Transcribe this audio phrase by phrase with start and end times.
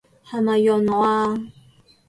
[0.25, 1.37] 係咪潤我啊？